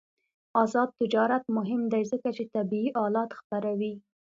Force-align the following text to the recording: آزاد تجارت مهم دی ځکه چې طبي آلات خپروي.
آزاد 0.63 0.89
تجارت 0.99 1.43
مهم 1.57 1.81
دی 1.93 2.03
ځکه 2.11 2.29
چې 2.35 2.43
طبي 2.53 2.83
آلات 3.05 3.31
خپروي. 3.39 3.93